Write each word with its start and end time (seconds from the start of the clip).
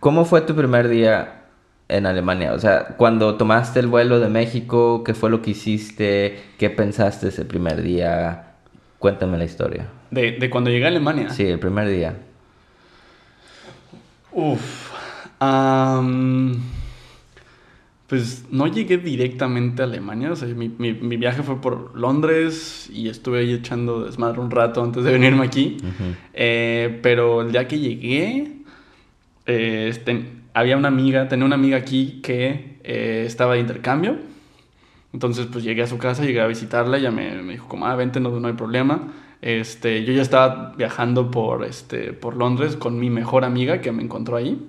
¿Cómo 0.00 0.24
fue 0.24 0.40
tu 0.42 0.54
primer 0.54 0.88
día 0.88 1.42
en 1.88 2.06
Alemania? 2.06 2.52
O 2.52 2.58
sea, 2.58 2.88
cuando 2.96 3.36
tomaste 3.36 3.80
el 3.80 3.86
vuelo 3.88 4.20
de 4.20 4.28
México, 4.28 5.02
¿qué 5.04 5.14
fue 5.14 5.30
lo 5.30 5.42
que 5.42 5.50
hiciste? 5.50 6.40
¿Qué 6.58 6.70
pensaste 6.70 7.28
ese 7.28 7.44
primer 7.44 7.82
día? 7.82 8.52
Cuéntame 8.98 9.38
la 9.38 9.44
historia. 9.44 9.86
De, 10.10 10.32
de 10.32 10.50
cuando 10.50 10.70
llegué 10.70 10.84
a 10.84 10.88
Alemania. 10.88 11.30
Sí, 11.30 11.44
el 11.46 11.58
primer 11.58 11.88
día. 11.88 12.16
Uf. 14.32 14.92
pues 18.06 18.44
no 18.50 18.66
llegué 18.66 18.96
directamente 18.98 19.82
a 19.82 19.84
Alemania. 19.84 20.32
O 20.32 20.36
sea, 20.36 20.48
mi, 20.48 20.68
mi- 20.78 20.94
mi 20.94 21.16
viaje 21.16 21.42
fue 21.42 21.60
por 21.60 21.96
Londres 21.98 22.88
y 22.92 23.08
estuve 23.08 23.40
ahí 23.40 23.52
echando 23.52 24.04
desmadre 24.04 24.40
un 24.40 24.50
rato 24.50 24.82
antes 24.82 25.04
de 25.04 25.12
venirme 25.12 25.44
aquí. 25.44 25.76
Eh, 26.34 26.98
pero 27.02 27.42
el 27.42 27.52
día 27.52 27.68
que 27.68 27.78
llegué, 27.78 28.57
eh, 29.48 29.88
este, 29.88 30.26
había 30.54 30.76
una 30.76 30.88
amiga, 30.88 31.26
tenía 31.28 31.46
una 31.46 31.56
amiga 31.56 31.76
aquí 31.76 32.20
que 32.22 32.78
eh, 32.84 33.24
estaba 33.26 33.54
de 33.54 33.60
intercambio. 33.60 34.18
Entonces, 35.12 35.46
pues 35.50 35.64
llegué 35.64 35.82
a 35.82 35.86
su 35.86 35.98
casa, 35.98 36.24
llegué 36.24 36.40
a 36.40 36.46
visitarla, 36.46 36.98
ella 36.98 37.10
me, 37.10 37.42
me 37.42 37.54
dijo 37.54 37.66
como, 37.66 37.86
ah, 37.86 37.96
vente, 37.96 38.20
no, 38.20 38.38
no 38.38 38.46
hay 38.46 38.54
problema. 38.54 39.12
Este, 39.40 40.04
yo 40.04 40.12
ya 40.12 40.22
estaba 40.22 40.74
viajando 40.76 41.30
por, 41.30 41.64
este, 41.64 42.12
por 42.12 42.36
Londres 42.36 42.76
con 42.76 42.98
mi 43.00 43.08
mejor 43.10 43.44
amiga 43.44 43.80
que 43.80 43.90
me 43.90 44.02
encontró 44.02 44.36
ahí. 44.36 44.64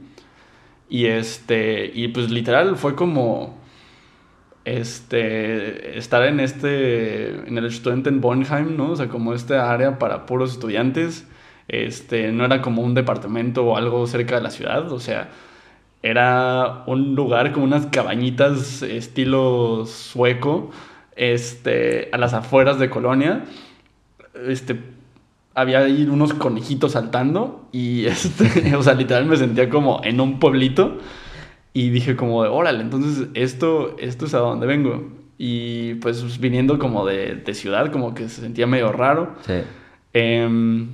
Y 0.90 1.06
este, 1.06 1.92
y 1.94 2.08
pues 2.08 2.32
literal 2.32 2.78
fue 2.78 2.96
como, 2.96 3.60
este, 4.66 5.98
estar 5.98 6.24
en 6.24 6.40
este, 6.40 7.48
en 7.48 7.58
el 7.58 7.72
Studentenwohnheim, 7.72 8.78
¿no? 8.78 8.92
O 8.92 8.96
sea, 8.96 9.10
como 9.10 9.34
esta 9.34 9.72
área 9.72 10.00
para 10.00 10.26
puros 10.26 10.52
estudiantes. 10.54 11.28
Este, 11.70 12.32
no 12.32 12.46
era 12.46 12.64
como 12.64 12.82
un 12.82 12.96
departamento 12.96 13.64
o 13.64 13.78
algo 13.78 14.06
cerca 14.08 14.36
de 14.36 14.42
la 14.42 14.50
ciudad, 14.50 14.92
o 14.92 15.00
sea, 15.00 15.30
era 16.02 16.84
un 16.88 17.14
lugar 17.14 17.52
con 17.52 17.64
unas 17.64 17.86
cabañitas 17.86 18.82
estilo 18.82 19.86
sueco, 19.86 20.72
este, 21.16 22.10
a 22.12 22.18
las 22.18 22.34
afueras 22.34 22.80
de 22.80 22.90
Colonia. 22.90 23.44
Este, 24.48 24.80
había 25.54 25.80
ahí 25.80 26.08
unos 26.10 26.34
conejitos 26.34 26.94
saltando 26.94 27.68
y 27.72 28.06
este, 28.08 28.76
o 28.76 28.82
sea, 28.82 28.96
literal 28.96 29.26
me 29.26 29.38
sentía 29.38 29.70
como 29.70 30.02
en 30.04 30.20
un 30.22 30.40
pueblito 30.40 30.98
y 31.74 31.92
dije 31.92 32.16
como 32.16 32.42
de, 32.44 32.50
órale, 32.50 32.82
entonces 32.82 33.28
esto, 33.36 33.96
esto 34.00 34.26
es 34.26 34.34
a 34.34 34.40
donde 34.40 34.66
vengo. 34.66 35.12
Y 35.38 35.94
pues 35.96 36.40
viniendo 36.40 36.80
como 36.80 37.06
de, 37.06 37.36
de 37.36 37.54
ciudad, 37.54 37.92
como 37.92 38.14
que 38.14 38.28
se 38.28 38.42
sentía 38.42 38.68
medio 38.68 38.92
raro. 38.92 39.36
Sí. 39.46 39.62
Em, 40.14 40.90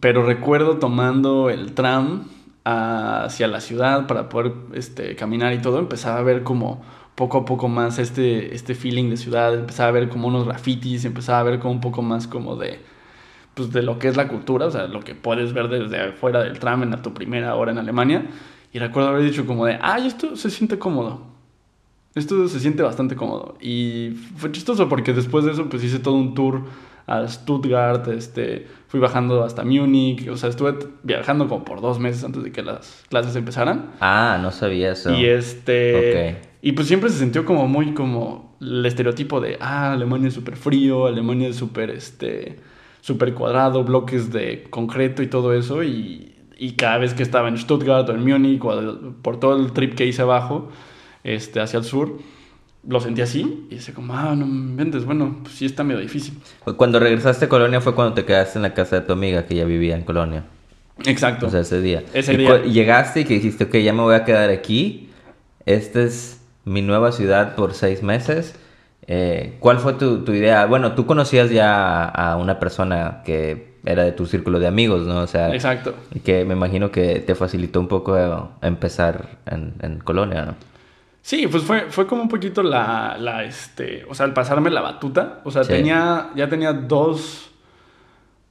pero 0.00 0.24
recuerdo 0.24 0.78
tomando 0.78 1.50
el 1.50 1.72
tram 1.74 2.24
hacia 2.64 3.48
la 3.48 3.60
ciudad 3.60 4.06
para 4.06 4.28
poder 4.28 4.52
este, 4.74 5.16
caminar 5.16 5.52
y 5.54 5.58
todo, 5.58 5.78
empezaba 5.78 6.18
a 6.18 6.22
ver 6.22 6.42
como 6.42 6.82
poco 7.14 7.38
a 7.38 7.44
poco 7.44 7.68
más 7.68 7.98
este, 7.98 8.54
este 8.54 8.74
feeling 8.74 9.10
de 9.10 9.16
ciudad, 9.16 9.54
empezaba 9.54 9.88
a 9.88 9.92
ver 9.92 10.08
como 10.08 10.28
unos 10.28 10.44
grafitis, 10.46 11.04
empezaba 11.04 11.40
a 11.40 11.42
ver 11.42 11.58
como 11.58 11.72
un 11.72 11.80
poco 11.80 12.02
más 12.02 12.28
como 12.28 12.56
de, 12.56 12.78
pues, 13.54 13.72
de 13.72 13.82
lo 13.82 13.98
que 13.98 14.08
es 14.08 14.16
la 14.16 14.28
cultura, 14.28 14.66
o 14.66 14.70
sea, 14.70 14.86
lo 14.86 15.00
que 15.00 15.14
puedes 15.16 15.52
ver 15.52 15.68
desde 15.68 16.00
afuera 16.00 16.44
del 16.44 16.60
tram 16.60 16.82
en 16.84 17.02
tu 17.02 17.12
primera 17.14 17.56
hora 17.56 17.72
en 17.72 17.78
Alemania. 17.78 18.26
Y 18.72 18.78
recuerdo 18.78 19.08
haber 19.08 19.22
dicho 19.22 19.46
como 19.46 19.66
de, 19.66 19.78
ay, 19.80 20.06
esto 20.06 20.36
se 20.36 20.50
siente 20.50 20.78
cómodo. 20.78 21.22
Esto 22.14 22.46
se 22.48 22.60
siente 22.60 22.82
bastante 22.82 23.16
cómodo. 23.16 23.56
Y 23.60 24.10
fue 24.36 24.52
chistoso 24.52 24.88
porque 24.88 25.12
después 25.12 25.44
de 25.44 25.52
eso 25.52 25.68
pues 25.68 25.82
hice 25.82 25.98
todo 25.98 26.14
un 26.14 26.34
tour 26.34 26.66
a 27.08 27.26
Stuttgart, 27.26 28.06
este, 28.08 28.66
fui 28.86 29.00
bajando 29.00 29.42
hasta 29.42 29.64
Múnich, 29.64 30.28
o 30.28 30.36
sea, 30.36 30.50
estuve 30.50 30.74
viajando 31.02 31.48
como 31.48 31.64
por 31.64 31.80
dos 31.80 31.98
meses 31.98 32.22
antes 32.22 32.44
de 32.44 32.52
que 32.52 32.62
las 32.62 33.04
clases 33.08 33.34
empezaran. 33.34 33.92
Ah, 34.00 34.38
no 34.40 34.52
sabía 34.52 34.92
eso. 34.92 35.12
Y 35.12 35.24
este... 35.24 36.42
Y 36.60 36.72
pues 36.72 36.86
siempre 36.86 37.08
se 37.08 37.18
sintió 37.18 37.44
como 37.44 37.66
muy 37.66 37.94
como 37.94 38.56
el 38.60 38.84
estereotipo 38.84 39.40
de, 39.40 39.56
ah, 39.60 39.92
Alemania 39.92 40.28
es 40.28 40.34
súper 40.34 40.56
frío, 40.56 41.06
Alemania 41.06 41.48
es 41.48 41.56
súper, 41.56 41.90
este, 41.90 42.56
súper 43.00 43.32
cuadrado, 43.32 43.84
bloques 43.84 44.30
de 44.30 44.66
concreto 44.68 45.22
y 45.22 45.28
todo 45.28 45.54
eso. 45.54 45.82
Y, 45.82 46.34
y 46.58 46.72
cada 46.72 46.98
vez 46.98 47.14
que 47.14 47.22
estaba 47.22 47.48
en 47.48 47.56
Stuttgart 47.56 48.08
o 48.08 48.12
en 48.12 48.24
Múnich 48.24 48.62
o 48.62 49.14
por 49.22 49.40
todo 49.40 49.56
el 49.56 49.72
trip 49.72 49.94
que 49.94 50.04
hice 50.04 50.22
abajo, 50.22 50.68
este, 51.24 51.60
hacia 51.60 51.78
el 51.78 51.84
sur, 51.84 52.18
lo 52.88 53.00
sentí 53.00 53.20
así. 53.20 53.66
Y 53.70 53.76
decía 53.76 53.94
como, 53.94 54.14
ah, 54.14 54.34
no 54.34 54.46
me 54.46 54.70
inventes, 54.70 55.04
bueno, 55.04 55.36
pues 55.42 55.54
sí 55.54 55.66
está 55.66 55.84
medio 55.84 56.00
difícil. 56.00 56.34
Cuando 56.76 56.98
regresaste 56.98 57.44
a 57.44 57.48
Colonia 57.48 57.80
fue 57.80 57.94
cuando 57.94 58.14
te 58.14 58.24
quedaste 58.24 58.58
en 58.58 58.62
la 58.62 58.74
casa 58.74 59.00
de 59.00 59.06
tu 59.06 59.12
amiga 59.12 59.44
que 59.46 59.54
ya 59.54 59.64
vivía 59.64 59.94
en 59.94 60.02
Colonia. 60.02 60.44
Exacto. 61.04 61.46
O 61.46 61.50
sea, 61.50 61.60
ese 61.60 61.80
día. 61.80 62.02
Ese 62.12 62.32
y 62.32 62.38
día. 62.38 62.62
llegaste 62.64 63.20
y 63.20 63.24
que 63.24 63.34
dijiste, 63.34 63.64
ok, 63.64 63.76
ya 63.76 63.92
me 63.92 64.02
voy 64.02 64.16
a 64.16 64.24
quedar 64.24 64.50
aquí. 64.50 65.10
Esta 65.66 66.02
es 66.02 66.40
mi 66.64 66.82
nueva 66.82 67.12
ciudad 67.12 67.54
por 67.54 67.74
seis 67.74 68.02
meses. 68.02 68.56
Eh, 69.06 69.56
¿Cuál 69.60 69.78
fue 69.78 69.92
tu, 69.94 70.24
tu 70.24 70.32
idea? 70.32 70.66
Bueno, 70.66 70.92
tú 70.92 71.06
conocías 71.06 71.50
ya 71.50 72.04
a, 72.04 72.32
a 72.32 72.36
una 72.36 72.58
persona 72.58 73.22
que 73.24 73.68
era 73.84 74.02
de 74.02 74.12
tu 74.12 74.26
círculo 74.26 74.58
de 74.58 74.66
amigos, 74.66 75.06
¿no? 75.06 75.20
O 75.20 75.26
sea, 75.26 75.54
Exacto. 75.54 75.94
que 76.24 76.44
me 76.44 76.54
imagino 76.54 76.90
que 76.90 77.20
te 77.20 77.34
facilitó 77.34 77.80
un 77.80 77.88
poco 77.88 78.18
eh, 78.18 78.30
empezar 78.62 79.38
en, 79.46 79.74
en 79.80 80.00
Colonia, 80.00 80.44
¿no? 80.44 80.54
Sí, 81.22 81.46
pues 81.46 81.62
fue, 81.64 81.90
fue 81.90 82.06
como 82.06 82.22
un 82.22 82.28
poquito 82.28 82.62
la, 82.62 83.16
la, 83.18 83.44
este, 83.44 84.04
o 84.08 84.14
sea, 84.14 84.24
el 84.26 84.32
pasarme 84.32 84.70
la 84.70 84.80
batuta. 84.80 85.40
O 85.44 85.50
sea, 85.50 85.64
Sí. 85.64 85.72
tenía, 85.72 86.30
ya 86.34 86.48
tenía 86.48 86.72
dos, 86.72 87.50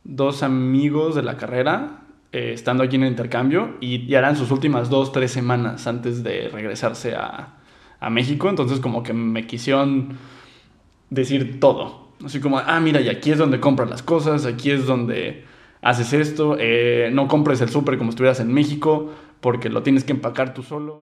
dos 0.03 0.43
amigos 0.43 1.15
de 1.15 1.23
la 1.23 1.37
carrera 1.37 2.01
eh, 2.31 2.51
estando 2.53 2.83
aquí 2.83 2.97
en 2.97 3.03
el 3.03 3.09
intercambio 3.09 3.77
y 3.79 4.05
ya 4.07 4.19
eran 4.19 4.35
sus 4.35 4.51
últimas 4.51 4.89
dos, 4.89 5.11
tres 5.11 5.31
semanas 5.31 5.87
antes 5.87 6.23
de 6.23 6.49
regresarse 6.49 7.15
a, 7.15 7.55
a 7.99 8.09
México. 8.09 8.47
Entonces 8.49 8.79
como 8.79 9.01
que 9.01 9.13
me 9.13 9.47
quisieron 9.47 10.17
decir 11.09 11.59
todo. 11.59 12.07
Así 12.23 12.39
como, 12.39 12.57
ah, 12.59 12.79
mira, 12.79 12.99
y 13.01 13.09
aquí 13.09 13.31
es 13.31 13.37
donde 13.37 13.59
compras 13.59 13.89
las 13.89 14.01
cosas, 14.03 14.45
aquí 14.45 14.71
es 14.71 14.85
donde 14.85 15.45
haces 15.81 16.13
esto, 16.13 16.57
eh, 16.59 17.09
no 17.13 17.27
compres 17.27 17.61
el 17.61 17.69
súper 17.69 17.97
como 17.97 18.09
estuvieras 18.09 18.39
en 18.39 18.51
México 18.53 19.13
porque 19.39 19.69
lo 19.69 19.83
tienes 19.83 20.03
que 20.03 20.13
empacar 20.13 20.53
tú 20.53 20.63
solo. 20.63 20.95